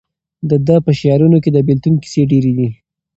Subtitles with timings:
[0.49, 2.69] د ده په شعرونو کې د بېلتون کیسې ډېرې دي.